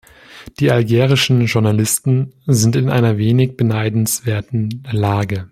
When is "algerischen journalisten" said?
0.71-2.33